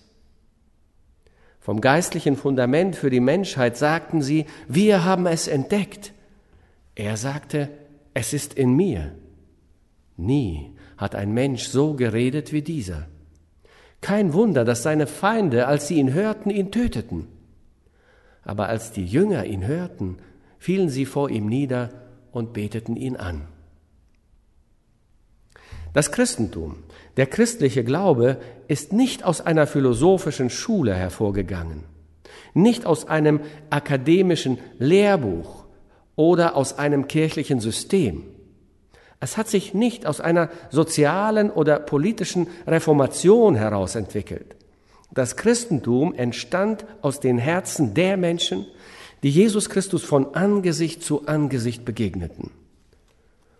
Vom 1.60 1.80
geistlichen 1.80 2.37
Fundament 2.37 2.96
für 2.96 3.10
die 3.10 3.20
Menschheit 3.20 3.76
sagten 3.76 4.22
sie, 4.22 4.46
wir 4.68 5.04
haben 5.04 5.26
es 5.26 5.48
entdeckt. 5.48 6.12
Er 6.94 7.16
sagte, 7.16 7.68
es 8.14 8.32
ist 8.32 8.54
in 8.54 8.75
mir. 8.75 9.14
Nie 10.16 10.72
hat 10.96 11.14
ein 11.14 11.32
Mensch 11.32 11.68
so 11.68 11.94
geredet 11.94 12.52
wie 12.52 12.62
dieser. 12.62 13.06
Kein 14.00 14.32
Wunder, 14.32 14.64
dass 14.64 14.82
seine 14.82 15.06
Feinde, 15.06 15.66
als 15.66 15.88
sie 15.88 15.98
ihn 15.98 16.12
hörten, 16.12 16.50
ihn 16.50 16.72
töteten. 16.72 17.26
Aber 18.42 18.68
als 18.68 18.92
die 18.92 19.04
Jünger 19.04 19.44
ihn 19.44 19.66
hörten, 19.66 20.18
fielen 20.58 20.88
sie 20.88 21.04
vor 21.04 21.30
ihm 21.30 21.46
nieder 21.46 21.90
und 22.32 22.52
beteten 22.52 22.96
ihn 22.96 23.16
an. 23.16 23.42
Das 25.98 26.12
Christentum, 26.12 26.76
der 27.16 27.26
christliche 27.26 27.82
Glaube 27.82 28.36
ist 28.68 28.92
nicht 28.92 29.24
aus 29.24 29.40
einer 29.40 29.66
philosophischen 29.66 30.48
Schule 30.48 30.94
hervorgegangen, 30.94 31.82
nicht 32.54 32.86
aus 32.86 33.08
einem 33.08 33.40
akademischen 33.68 34.58
Lehrbuch 34.78 35.64
oder 36.14 36.54
aus 36.54 36.78
einem 36.78 37.08
kirchlichen 37.08 37.58
System. 37.58 38.22
Es 39.18 39.36
hat 39.36 39.48
sich 39.48 39.74
nicht 39.74 40.06
aus 40.06 40.20
einer 40.20 40.50
sozialen 40.70 41.50
oder 41.50 41.80
politischen 41.80 42.46
Reformation 42.68 43.56
heraus 43.56 43.96
entwickelt. 43.96 44.54
Das 45.10 45.34
Christentum 45.34 46.14
entstand 46.14 46.86
aus 47.02 47.18
den 47.18 47.38
Herzen 47.38 47.94
der 47.94 48.16
Menschen, 48.16 48.66
die 49.24 49.30
Jesus 49.30 49.68
Christus 49.68 50.04
von 50.04 50.36
Angesicht 50.36 51.02
zu 51.02 51.26
Angesicht 51.26 51.84
begegneten. 51.84 52.52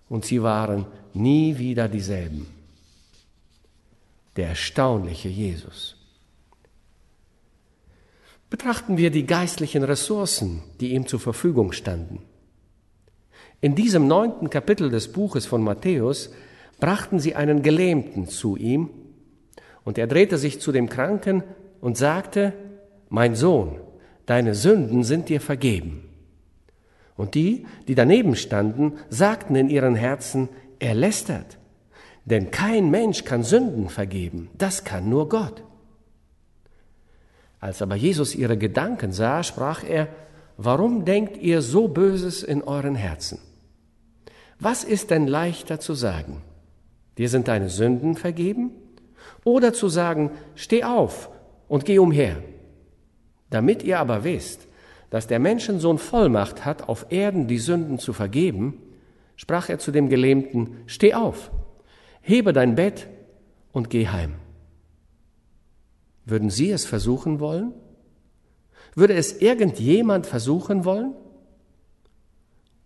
Und 0.09 0.25
sie 0.25 0.43
waren 0.43 0.87
nie 1.19 1.59
wieder 1.59 1.89
dieselben. 1.89 2.47
Der 4.37 4.49
erstaunliche 4.49 5.29
Jesus. 5.29 5.97
Betrachten 8.49 8.97
wir 8.97 9.11
die 9.11 9.27
geistlichen 9.27 9.83
Ressourcen, 9.83 10.63
die 10.81 10.95
ihm 10.95 11.07
zur 11.07 11.21
Verfügung 11.21 11.73
standen. 11.73 12.21
In 13.61 13.75
diesem 13.75 14.07
neunten 14.07 14.49
Kapitel 14.49 14.89
des 14.89 15.13
Buches 15.13 15.45
von 15.45 15.63
Matthäus 15.63 16.31
brachten 16.81 17.19
sie 17.19 17.35
einen 17.35 17.63
Gelähmten 17.63 18.29
zu 18.29 18.57
ihm 18.57 18.91
Und 19.89 19.97
er 19.97 20.07
drehte 20.07 20.37
sich 20.37 20.61
zu 20.61 20.71
dem 20.71 20.91
Kranken 20.91 21.43
und 21.81 21.97
sagte, 21.97 22.53
Mein 23.09 23.35
Sohn, 23.35 23.81
deine 24.27 24.55
Sünden 24.55 25.03
sind 25.03 25.31
dir 25.31 25.41
vergeben. 25.41 26.05
Und 27.17 27.35
die, 27.35 27.65
die 27.89 27.95
daneben 27.95 28.37
standen, 28.37 28.99
sagten 29.09 29.57
in 29.57 29.71
ihren 29.71 29.95
Herzen, 29.95 30.51
er 30.79 30.95
lästert. 30.95 31.59
Denn 32.25 32.51
kein 32.51 32.91
Mensch 32.91 33.25
kann 33.25 33.43
Sünden 33.43 33.89
vergeben, 33.89 34.51
das 34.57 34.85
kann 34.85 35.09
nur 35.09 35.29
Gott. 35.29 35.63
Als 37.61 37.83
aber 37.83 37.97
Jesus 37.97 38.35
ihre 38.35 38.57
Gedanken 38.57 39.13
sah, 39.13 39.43
sprach 39.43 39.83
er, 39.83 40.09
Warum 40.61 41.05
denkt 41.05 41.37
ihr 41.37 41.63
so 41.63 41.87
Böses 41.87 42.43
in 42.43 42.63
euren 42.65 42.97
Herzen? 42.97 43.39
Was 44.59 44.83
ist 44.83 45.11
denn 45.11 45.29
leichter 45.29 45.79
zu 45.79 45.95
sagen? 45.95 46.43
Dir 47.17 47.29
sind 47.29 47.47
deine 47.47 47.71
Sünden 47.71 48.17
vergeben? 48.17 48.73
Oder 49.45 49.73
zu 49.73 49.89
sagen, 49.89 50.33
steh 50.57 50.83
auf 50.83 51.31
und 51.69 51.85
geh 51.85 52.01
umher? 52.01 52.43
Damit 53.51 53.85
ihr 53.85 54.01
aber 54.01 54.25
wisst, 54.25 54.67
dass 55.11 55.29
der 55.29 55.39
Menschensohn 55.39 55.99
Vollmacht 55.99 56.65
hat, 56.65 56.89
auf 56.89 57.07
Erden 57.11 57.47
die 57.47 57.59
Sünden 57.59 58.01
zu 58.01 58.13
vergeben, 58.13 58.83
sprach 59.39 59.71
er 59.71 59.79
zu 59.79 59.93
dem 59.93 60.11
Gelähmten, 60.11 60.83
steh 60.87 61.15
auf, 61.15 61.51
hebe 62.21 62.53
dein 62.53 62.75
Bett 62.75 63.07
und 63.73 63.89
geh 63.89 64.09
heim. 64.09 64.35
Würden 66.27 66.51
Sie 66.51 66.71
es 66.71 66.85
versuchen 66.85 67.41
wollen? 67.41 67.73
Würde 68.95 69.15
es 69.15 69.41
irgendjemand 69.41 70.27
versuchen 70.27 70.85
wollen? 70.85 71.15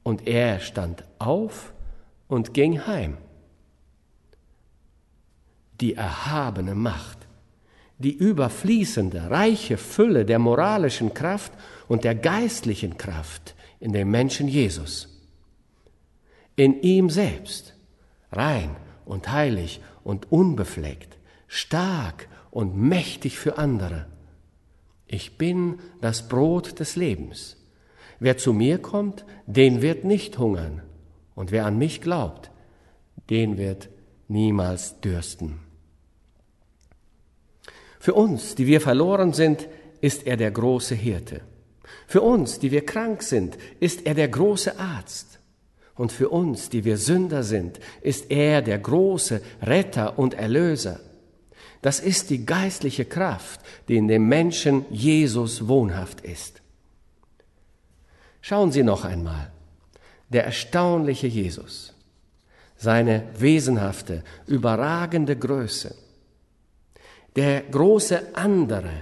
Und 0.04 0.28
er 0.28 0.60
stand 0.60 1.04
auf 1.18 1.72
und 2.28 2.52
ging 2.54 2.86
heim. 2.86 3.16
Die 5.80 5.94
erhabene 5.94 6.74
Macht, 6.74 7.26
die 7.98 8.14
überfließende, 8.14 9.30
reiche 9.30 9.78
Fülle 9.78 10.26
der 10.26 10.38
moralischen 10.38 11.14
Kraft 11.14 11.52
und 11.88 12.04
der 12.04 12.14
geistlichen 12.14 12.98
Kraft 12.98 13.54
in 13.80 13.92
dem 13.92 14.10
Menschen 14.10 14.48
Jesus. 14.48 15.11
In 16.56 16.80
ihm 16.82 17.10
selbst, 17.10 17.74
rein 18.30 18.76
und 19.04 19.30
heilig 19.30 19.80
und 20.04 20.30
unbefleckt, 20.30 21.18
stark 21.46 22.28
und 22.50 22.76
mächtig 22.76 23.38
für 23.38 23.58
andere 23.58 24.06
ich 25.12 25.36
bin 25.36 25.78
das 26.00 26.26
Brot 26.26 26.80
des 26.80 26.96
Lebens. 26.96 27.58
Wer 28.18 28.38
zu 28.38 28.54
mir 28.54 28.78
kommt, 28.78 29.26
den 29.44 29.82
wird 29.82 30.04
nicht 30.04 30.38
hungern. 30.38 30.80
Und 31.34 31.52
wer 31.52 31.66
an 31.66 31.76
mich 31.76 32.00
glaubt, 32.00 32.50
den 33.28 33.58
wird 33.58 33.90
niemals 34.28 35.00
dürsten. 35.02 35.58
Für 38.00 38.14
uns, 38.14 38.54
die 38.54 38.66
wir 38.66 38.80
verloren 38.80 39.34
sind, 39.34 39.68
ist 40.00 40.26
er 40.26 40.38
der 40.38 40.50
große 40.50 40.94
Hirte. 40.94 41.42
Für 42.06 42.22
uns, 42.22 42.58
die 42.58 42.70
wir 42.70 42.86
krank 42.86 43.22
sind, 43.22 43.58
ist 43.80 44.06
er 44.06 44.14
der 44.14 44.28
große 44.28 44.78
Arzt. 44.78 45.40
Und 45.94 46.12
für 46.12 46.30
uns, 46.30 46.70
die 46.70 46.84
wir 46.84 46.96
Sünder 46.96 47.42
sind, 47.42 47.78
ist 48.00 48.30
er 48.30 48.62
der 48.62 48.78
große 48.78 49.42
Retter 49.62 50.18
und 50.18 50.34
Erlöser. 50.34 51.00
Das 51.82 52.00
ist 52.00 52.30
die 52.30 52.46
geistliche 52.46 53.04
Kraft, 53.04 53.60
die 53.88 53.96
in 53.96 54.08
dem 54.08 54.28
Menschen 54.28 54.86
Jesus 54.90 55.68
wohnhaft 55.68 56.20
ist. 56.20 56.62
Schauen 58.40 58.72
Sie 58.72 58.82
noch 58.82 59.04
einmal. 59.04 59.50
Der 60.28 60.44
erstaunliche 60.44 61.26
Jesus, 61.26 61.92
seine 62.76 63.24
wesenhafte, 63.38 64.24
überragende 64.46 65.36
Größe, 65.36 65.94
der 67.36 67.62
große 67.62 68.34
andere, 68.34 68.92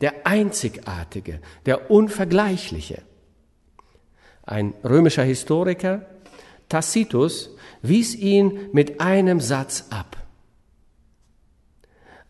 der 0.00 0.26
einzigartige, 0.26 1.40
der 1.64 1.90
unvergleichliche. 1.90 3.02
Ein 4.44 4.74
römischer 4.84 5.24
Historiker, 5.24 6.06
Tacitus, 6.68 7.50
wies 7.82 8.14
ihn 8.14 8.68
mit 8.72 9.00
einem 9.00 9.40
Satz 9.40 9.86
ab. 9.90 10.16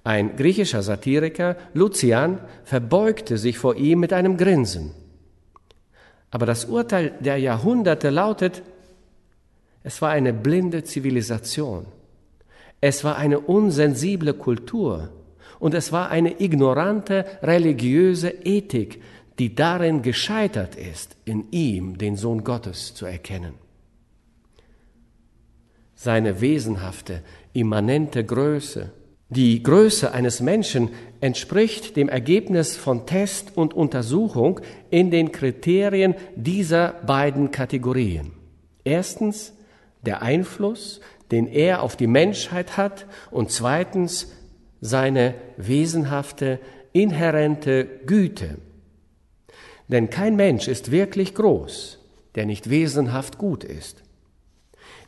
Ein 0.05 0.37
griechischer 0.37 0.83
Satiriker, 0.83 1.57
Lucian, 1.75 2.39
verbeugte 2.65 3.39
sich 3.39 3.59
vor 3.59 3.75
ihm 3.75 3.99
mit 3.99 4.13
einem 4.13 4.37
Grinsen. 4.37 4.93
Aber 6.31 6.47
das 6.47 6.67
Urteil 6.67 7.15
der 7.21 7.39
Jahrhunderte 7.39 8.11
lautet, 8.11 8.63
es 9.83 10.01
war 10.03 10.11
eine 10.11 10.33
blinde 10.33 10.85
Zivilisation, 10.85 11.87
es 12.81 13.05
war 13.05 13.17
eine 13.17 13.41
unsensible 13.41 14.35
Kultur 14.35 15.09
und 15.59 15.75
es 15.75 15.93
war 15.93 16.11
eine 16.11 16.41
ignorante 16.41 17.25
religiöse 17.43 18.29
Ethik, 18.29 19.03
die 19.39 19.55
darin 19.55 20.03
gescheitert 20.03 20.77
ist, 20.77 21.17
in 21.25 21.51
ihm 21.51 21.99
den 21.99 22.17
Sohn 22.17 22.45
Gottes 22.45 22.95
zu 22.95 23.07
erkennen. 23.07 23.66
Seine 25.97 26.41
wesenhafte, 26.41 27.23
immanente 27.53 28.25
Größe, 28.25 28.93
die 29.29 29.61
Größe 29.63 30.13
eines 30.13 30.41
Menschen 30.41 30.91
entspricht 31.21 31.97
dem 31.97 32.09
Ergebnis 32.09 32.77
von 32.77 33.07
Test 33.07 33.57
und 33.57 33.75
Untersuchung 33.75 34.61
in 34.91 35.11
den 35.11 35.33
Kriterien 35.33 36.15
dieser 36.37 36.93
beiden 37.07 37.51
Kategorien. 37.51 38.31
Erstens 38.85 39.53
der 40.03 40.23
Einfluss, 40.23 41.01
den 41.33 41.49
er 41.49 41.83
auf 41.83 41.97
die 41.97 42.07
Menschheit 42.07 42.77
hat 42.77 43.07
und 43.33 43.51
zweitens 43.51 44.33
seine 44.81 45.35
wesenhafte, 45.57 46.61
inhärente 46.93 47.85
Güte. 48.07 48.59
Denn 49.89 50.09
kein 50.09 50.37
Mensch 50.37 50.69
ist 50.69 50.93
wirklich 50.93 51.35
groß, 51.35 51.99
der 52.37 52.47
nicht 52.47 52.71
wesenhaft 52.71 53.39
gut 53.39 53.65
ist. 53.65 54.06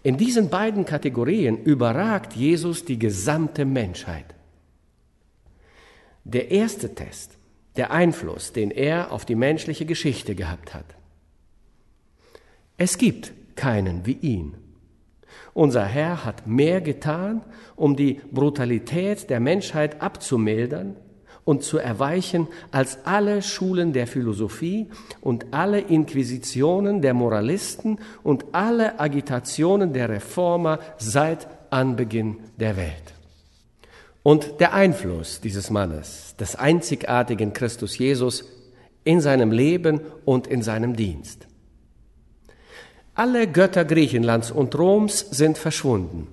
In 0.02 0.16
diesen 0.16 0.48
beiden 0.48 0.84
Kategorien 0.84 1.62
überragt 1.62 2.34
Jesus 2.34 2.84
die 2.84 2.98
gesamte 2.98 3.64
Menschheit. 3.64 4.34
Der 6.24 6.50
erste 6.50 6.94
Test, 6.94 7.36
der 7.76 7.90
Einfluss, 7.90 8.52
den 8.52 8.70
er 8.70 9.12
auf 9.12 9.24
die 9.24 9.34
menschliche 9.34 9.86
Geschichte 9.86 10.34
gehabt 10.34 10.74
hat. 10.74 10.96
Es 12.76 12.98
gibt 12.98 13.32
keinen 13.56 14.06
wie 14.06 14.18
ihn. 14.20 14.54
Unser 15.52 15.84
Herr 15.84 16.24
hat 16.24 16.46
mehr 16.46 16.80
getan, 16.80 17.42
um 17.74 17.96
die 17.96 18.20
Brutalität 18.30 19.28
der 19.30 19.40
Menschheit 19.40 20.00
abzumildern 20.00 20.96
und 21.48 21.62
zu 21.62 21.78
erweichen 21.78 22.46
als 22.72 23.06
alle 23.06 23.40
Schulen 23.40 23.94
der 23.94 24.06
Philosophie 24.06 24.90
und 25.22 25.46
alle 25.50 25.80
Inquisitionen 25.80 27.00
der 27.00 27.14
Moralisten 27.14 28.00
und 28.22 28.44
alle 28.52 29.00
Agitationen 29.00 29.94
der 29.94 30.10
Reformer 30.10 30.78
seit 30.98 31.48
Anbeginn 31.70 32.36
der 32.58 32.76
Welt. 32.76 33.14
Und 34.22 34.60
der 34.60 34.74
Einfluss 34.74 35.40
dieses 35.40 35.70
Mannes, 35.70 36.36
des 36.38 36.54
einzigartigen 36.54 37.54
Christus 37.54 37.96
Jesus, 37.96 38.44
in 39.04 39.22
seinem 39.22 39.50
Leben 39.50 40.02
und 40.26 40.48
in 40.48 40.60
seinem 40.60 40.96
Dienst. 40.96 41.46
Alle 43.14 43.48
Götter 43.48 43.86
Griechenlands 43.86 44.50
und 44.50 44.78
Roms 44.78 45.20
sind 45.30 45.56
verschwunden. 45.56 46.26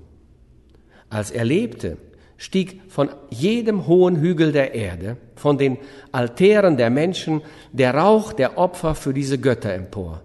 Als 1.10 1.32
er 1.32 1.45
lebte, 1.45 1.95
stieg 2.38 2.82
von 2.89 3.10
jedem 3.30 3.88
hohen 3.88 4.17
Hügel 4.17 4.52
der 4.52 4.74
Erde, 4.74 5.17
von 5.36 5.58
den 5.58 5.78
Altären 6.12 6.78
der 6.78 6.89
Menschen, 6.89 7.41
der 7.71 7.93
Rauch 7.95 8.34
der 8.34 8.58
Opfer 8.58 8.95
für 8.95 9.13
diese 9.13 9.39
Götter 9.39 9.74
empor. 9.74 10.21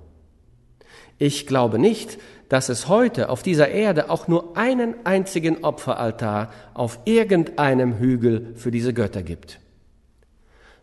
Ich 1.18 1.46
glaube 1.46 1.79
nicht, 1.79 2.18
dass 2.49 2.68
es 2.68 2.88
heute 2.88 3.29
auf 3.29 3.42
dieser 3.42 3.68
Erde 3.68 4.11
auch 4.11 4.27
nur 4.27 4.57
einen 4.57 4.94
einzigen 5.05 5.62
Opferaltar 5.62 6.53
auf 6.75 6.99
irgendeinem 7.05 7.99
Hügel 7.99 8.55
für 8.57 8.70
diese 8.70 8.92
Götter 8.92 9.23
gibt. 9.23 9.61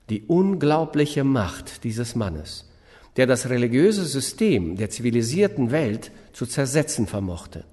Die 0.09 0.23
unglaubliche 0.23 1.25
Macht 1.25 1.83
dieses 1.83 2.15
Mannes, 2.15 2.69
der 3.17 3.27
das 3.27 3.49
religiöse 3.49 4.05
System 4.05 4.77
der 4.77 4.89
zivilisierten 4.89 5.71
Welt 5.71 6.11
zu 6.31 6.45
zersetzen 6.45 7.07
vermochte, 7.07 7.65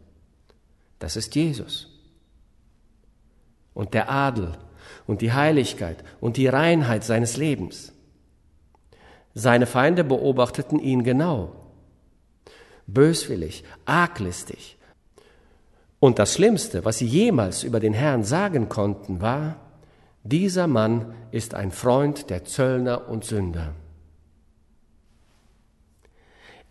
das 0.99 1.17
ist 1.17 1.35
Jesus 1.37 1.94
und 3.75 3.93
der 3.93 4.11
Adel 4.11 4.53
und 5.07 5.21
die 5.21 5.33
Heiligkeit 5.33 6.03
und 6.21 6.37
die 6.37 6.47
Reinheit 6.47 7.05
seines 7.05 7.37
Lebens. 7.37 7.93
Seine 9.35 9.67
Feinde 9.67 10.05
beobachteten 10.05 10.79
ihn 10.79 11.03
genau, 11.03 11.53
böswillig, 12.87 13.65
arglistig. 13.85 14.79
Und 15.99 16.19
das 16.19 16.35
Schlimmste, 16.35 16.85
was 16.85 16.99
sie 16.99 17.07
jemals 17.07 17.65
über 17.65 17.81
den 17.81 17.95
Herrn 17.95 18.25
sagen 18.25 18.69
konnten, 18.69 19.21
war, 19.21 19.57
dieser 20.23 20.67
Mann 20.67 21.15
ist 21.33 21.55
ein 21.55 21.71
Freund 21.71 22.31
der 22.31 22.45
Zöllner 22.45 23.09
und 23.09 23.25
Sünder. 23.25 23.75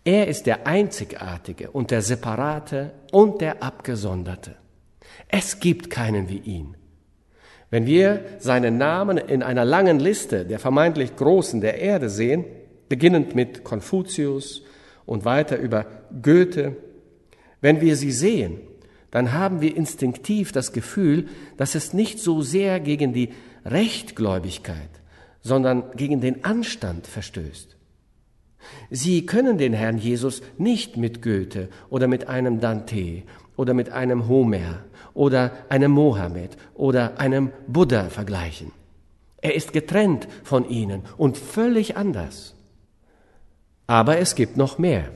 Er 0.04 0.28
ist 0.28 0.46
der 0.46 0.66
Einzigartige 0.66 1.70
und 1.70 1.90
der 1.90 2.02
Separate 2.02 2.92
und 3.10 3.40
der 3.40 3.62
Abgesonderte. 3.62 4.56
Es 5.28 5.60
gibt 5.60 5.88
keinen 5.88 6.28
wie 6.28 6.38
ihn. 6.38 6.76
Wenn 7.74 7.86
wir 7.86 8.24
seinen 8.38 8.78
Namen 8.78 9.18
in 9.18 9.42
einer 9.42 9.64
langen 9.64 9.98
Liste 9.98 10.44
der 10.44 10.60
vermeintlich 10.60 11.16
Großen 11.16 11.60
der 11.60 11.80
Erde 11.80 12.08
sehen, 12.08 12.44
beginnend 12.88 13.34
mit 13.34 13.64
Konfuzius 13.64 14.62
und 15.06 15.24
weiter 15.24 15.58
über 15.58 15.84
Goethe, 16.22 16.76
wenn 17.60 17.80
wir 17.80 17.96
sie 17.96 18.12
sehen, 18.12 18.60
dann 19.10 19.32
haben 19.32 19.60
wir 19.60 19.76
instinktiv 19.76 20.52
das 20.52 20.72
Gefühl, 20.72 21.26
dass 21.56 21.74
es 21.74 21.92
nicht 21.92 22.20
so 22.20 22.42
sehr 22.42 22.78
gegen 22.78 23.12
die 23.12 23.30
Rechtgläubigkeit, 23.64 24.90
sondern 25.40 25.82
gegen 25.96 26.20
den 26.20 26.44
Anstand 26.44 27.08
verstößt. 27.08 27.76
Sie 28.88 29.26
können 29.26 29.58
den 29.58 29.72
Herrn 29.72 29.98
Jesus 29.98 30.42
nicht 30.58 30.96
mit 30.96 31.22
Goethe 31.22 31.70
oder 31.90 32.06
mit 32.06 32.28
einem 32.28 32.60
Dante 32.60 33.24
oder 33.56 33.74
mit 33.74 33.90
einem 33.90 34.28
Homer 34.28 34.84
oder 35.14 35.52
einem 35.68 35.92
Mohammed 35.92 36.56
oder 36.74 37.18
einem 37.18 37.52
Buddha 37.66 38.10
vergleichen. 38.10 38.72
Er 39.40 39.54
ist 39.54 39.72
getrennt 39.72 40.26
von 40.42 40.68
ihnen 40.68 41.02
und 41.16 41.38
völlig 41.38 41.96
anders. 41.96 42.54
Aber 43.86 44.18
es 44.18 44.34
gibt 44.34 44.56
noch 44.56 44.78
mehr. 44.78 45.10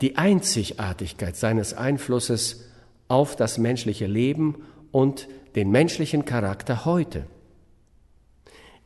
Die 0.00 0.16
Einzigartigkeit 0.16 1.36
seines 1.36 1.74
Einflusses 1.74 2.64
auf 3.08 3.36
das 3.36 3.58
menschliche 3.58 4.06
Leben 4.06 4.62
und 4.90 5.28
den 5.54 5.70
menschlichen 5.70 6.24
Charakter 6.24 6.84
heute. 6.84 7.26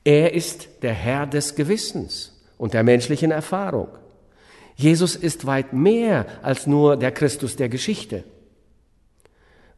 Er 0.04 0.34
ist 0.34 0.68
der 0.82 0.94
Herr 0.94 1.26
des 1.26 1.54
Gewissens 1.54 2.40
und 2.58 2.74
der 2.74 2.82
menschlichen 2.82 3.30
Erfahrung. 3.30 3.88
Jesus 4.76 5.14
ist 5.14 5.46
weit 5.46 5.72
mehr 5.72 6.26
als 6.42 6.66
nur 6.66 6.96
der 6.96 7.12
Christus 7.12 7.56
der 7.56 7.68
Geschichte. 7.68 8.24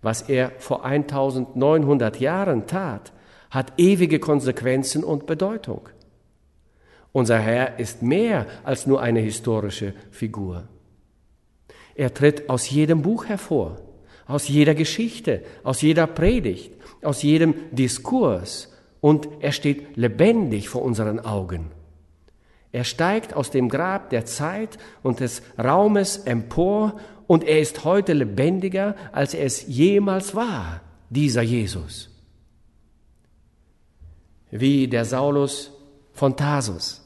Was 0.03 0.23
er 0.23 0.53
vor 0.59 0.85
1900 0.85 2.21
Jahren 2.21 2.67
tat, 2.67 3.13
hat 3.51 3.73
ewige 3.77 4.19
Konsequenzen 4.19 5.05
und 5.05 5.27
Bedeutung. 5.27 5.89
Unser 7.13 7.39
Herr 7.39 7.79
ist 7.79 8.03
mehr 8.03 8.47
als 8.65 8.87
nur 8.87 9.01
eine 9.01 9.21
historische 9.21 9.95
Figur. 10.11 10.65
Er 11.95 12.15
tritt 12.15 12.49
aus 12.49 12.71
jedem 12.71 13.03
Buch 13.03 13.27
hervor, 13.27 13.79
aus 14.27 14.49
jeder 14.49 14.75
Geschichte, 14.75 15.43
aus 15.63 15.83
jeder 15.83 16.07
Predigt, 16.07 16.73
aus 17.03 17.23
jedem 17.23 17.55
Diskurs 17.71 18.73
und 19.01 19.29
er 19.41 19.53
steht 19.53 19.97
lebendig 19.97 20.69
vor 20.69 20.83
unseren 20.83 21.21
Augen. 21.21 21.71
Er 22.71 22.85
steigt 22.85 23.35
aus 23.35 23.51
dem 23.51 23.69
Grab 23.69 24.09
der 24.09 24.25
Zeit 24.25 24.79
und 25.03 25.21
des 25.21 25.43
Raumes 25.63 26.17
empor 26.17 26.99
und 27.33 27.45
er 27.45 27.61
ist 27.61 27.85
heute 27.85 28.13
lebendiger, 28.13 28.95
als 29.11 29.33
er 29.33 29.47
es 29.47 29.67
jemals 29.67 30.35
war, 30.35 30.83
dieser 31.09 31.41
Jesus. 31.41 32.11
Wie 34.51 34.87
der 34.87 35.07
Saulus 35.07 35.73
von 36.13 36.37
Tarsus. 36.37 37.01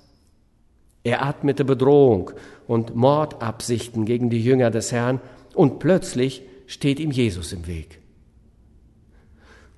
Er 1.04 1.24
atmete 1.24 1.64
Bedrohung 1.64 2.32
und 2.66 2.96
Mordabsichten 2.96 4.04
gegen 4.04 4.28
die 4.28 4.42
Jünger 4.42 4.72
des 4.72 4.90
Herrn 4.90 5.20
und 5.54 5.78
plötzlich 5.78 6.42
steht 6.66 6.98
ihm 6.98 7.12
Jesus 7.12 7.52
im 7.52 7.68
Weg. 7.68 8.00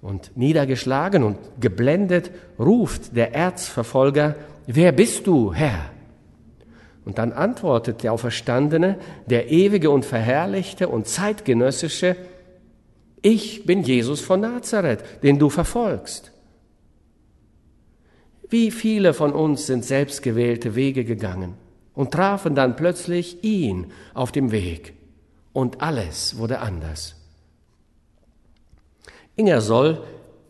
Und 0.01 0.35
niedergeschlagen 0.35 1.25
und 1.25 1.37
geblendet 1.61 2.31
ruft 2.59 3.15
der 3.15 3.35
Erzverfolger, 3.35 4.35
wer 4.67 4.93
bist 4.93 5.27
du, 5.27 5.53
Herr? 5.53 5.91
Und 7.09 7.17
dann 7.17 7.33
antwortet 7.33 8.03
der 8.03 8.13
Auferstandene, 8.13 8.99
der 9.25 9.51
ewige 9.51 9.91
und 9.91 10.05
verherrlichte 10.05 10.91
und 10.91 11.09
zeitgenössische, 11.09 12.17
ich 13.23 13.65
bin 13.65 13.83
Jesus 13.83 14.21
von 14.21 14.41
Nazareth, 14.41 15.03
den 15.23 15.39
du 15.39 15.49
verfolgst. 15.49 16.33
Wie 18.51 18.71
viele 18.71 19.15
von 19.15 19.33
uns 19.33 19.67
sind 19.67 19.87
selbstgewählte 19.87 20.75
Wege 20.75 21.07
gegangen 21.07 21.55
und 21.95 22.11
trafen 22.11 22.55
dann 22.55 22.77
plötzlich 22.77 23.43
ihn 23.43 23.91
auf 24.13 24.31
dem 24.31 24.53
Weg 24.53 24.93
und 25.55 25.81
alles 25.81 26.37
wurde 26.37 26.59
anders. 26.59 27.17
Ingersoll, 29.35 30.03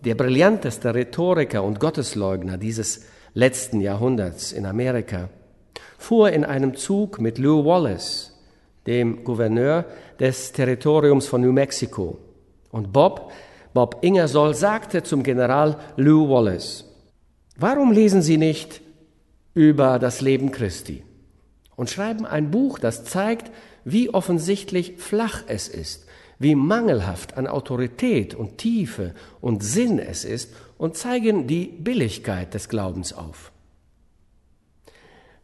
der 0.05 0.17
brillanteste 0.17 0.93
Rhetoriker 0.93 1.63
und 1.63 1.79
Gottesleugner 1.79 2.59
dieses 2.59 3.07
letzten 3.35 3.81
Jahrhunderts 3.81 4.51
in 4.51 4.67
Amerika, 4.67 5.29
fuhr 5.99 6.31
in 6.31 6.45
einem 6.45 6.77
Zug 6.77 7.21
mit 7.21 7.37
Lew 7.37 7.65
Wallace, 7.67 8.33
dem 8.87 9.25
Gouverneur 9.25 9.85
des 10.19 10.53
Territoriums 10.53 11.27
von 11.27 11.43
New 11.43 11.53
Mexico. 11.53 12.17
Und 12.71 12.93
Bob, 12.93 13.33
Bob 13.75 13.99
Ingersoll, 14.01 14.55
sagte 14.55 15.03
zum 15.03 15.23
General 15.23 15.77
Lew 15.97 16.31
Wallace, 16.31 16.85
warum 17.59 17.93
lesen 17.93 18.23
Sie 18.23 18.39
nicht 18.39 18.81
über 19.53 19.99
das 19.99 20.21
Leben 20.21 20.53
Christi 20.53 21.03
und 21.77 21.91
schreiben 21.91 22.25
ein 22.25 22.51
Buch, 22.51 22.79
das 22.79 23.05
zeigt, 23.05 23.51
wie 23.85 24.11
offensichtlich 24.11 24.95
flach 24.99 25.43
es 25.47 25.69
ist, 25.69 26.07
wie 26.39 26.55
mangelhaft 26.55 27.37
an 27.37 27.47
Autorität 27.47 28.35
und 28.35 28.59
Tiefe 28.59 29.15
und 29.41 29.63
Sinn 29.63 29.99
es 29.99 30.25
ist 30.25 30.55
und 30.77 30.97
zeigen 30.97 31.47
die 31.47 31.67
Billigkeit 31.67 32.55
des 32.55 32.69
Glaubens 32.69 33.13
auf. 33.13 33.53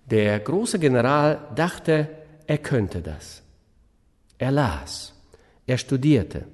Der 0.06 0.38
große 0.38 0.78
General 0.78 1.48
dachte, 1.54 2.08
er 2.46 2.58
könnte 2.58 3.00
das. 3.00 3.42
Er 4.38 4.50
las, 4.50 5.14
er 5.66 5.78
studierte, 5.78 6.44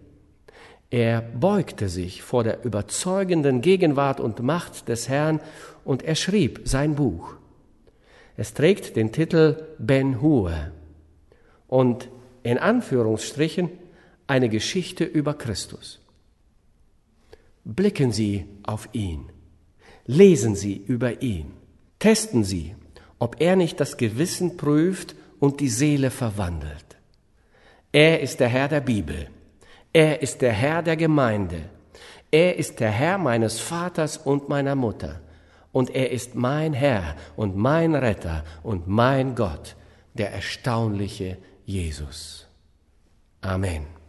er 0.90 1.22
beugte 1.22 1.88
sich 1.88 2.22
vor 2.22 2.42
der 2.42 2.64
überzeugenden 2.64 3.60
Gegenwart 3.60 4.18
und 4.18 4.42
Macht 4.42 4.88
des 4.88 5.08
Herrn 5.08 5.40
und 5.84 6.02
er 6.02 6.16
schrieb 6.16 6.62
sein 6.64 6.96
Buch. 6.96 7.36
Es 8.36 8.54
trägt 8.54 8.96
den 8.96 9.12
Titel 9.12 9.62
Ben 9.78 10.20
Hur 10.20 10.52
und 11.68 12.08
in 12.42 12.58
Anführungsstrichen 12.58 13.70
eine 14.26 14.48
Geschichte 14.48 15.04
über 15.04 15.34
Christus. 15.34 16.00
Blicken 17.64 18.10
Sie 18.10 18.46
auf 18.64 18.88
ihn, 18.92 19.30
lesen 20.06 20.56
Sie 20.56 20.76
über 20.76 21.22
ihn, 21.22 21.52
testen 22.00 22.42
Sie, 22.42 22.74
ob 23.20 23.40
er 23.40 23.54
nicht 23.54 23.78
das 23.78 23.96
Gewissen 23.96 24.56
prüft 24.56 25.14
und 25.38 25.60
die 25.60 25.68
Seele 25.68 26.10
verwandelt. 26.10 26.96
Er 27.92 28.20
ist 28.20 28.40
der 28.40 28.48
Herr 28.48 28.68
der 28.68 28.80
Bibel, 28.80 29.28
er 29.92 30.22
ist 30.22 30.42
der 30.42 30.52
Herr 30.52 30.82
der 30.82 30.96
Gemeinde, 30.96 31.62
er 32.30 32.56
ist 32.56 32.80
der 32.80 32.90
Herr 32.90 33.18
meines 33.18 33.60
Vaters 33.60 34.16
und 34.16 34.48
meiner 34.48 34.74
Mutter, 34.74 35.20
und 35.72 35.90
er 35.90 36.10
ist 36.10 36.34
mein 36.34 36.72
Herr 36.72 37.16
und 37.36 37.56
mein 37.56 37.94
Retter 37.94 38.44
und 38.62 38.88
mein 38.88 39.34
Gott, 39.34 39.76
der 40.14 40.32
erstaunliche 40.32 41.38
Jesus. 41.64 42.46
Amen. 43.40 43.99